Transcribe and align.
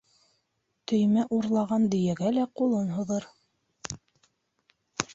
Төймә 0.91 1.25
урлаған 1.37 1.87
дөйәгә 1.97 2.33
лә 2.39 2.49
ҡулын 2.61 2.91
һуҙыр. 2.97 3.31